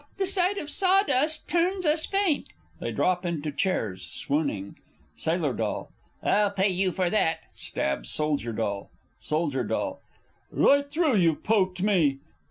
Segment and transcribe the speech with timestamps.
[0.17, 2.47] the sight of sawdust turns us faint!
[2.79, 4.77] [They drop into chairs, swooning.
[5.15, 5.53] Sail.
[5.53, 6.23] D.
[6.27, 7.41] I'll pay you out for that!
[7.53, 8.81] [Stabs Soldier D.
[9.19, 9.51] Sold.
[9.51, 9.91] D.
[10.51, 12.17] Right through you've poked me!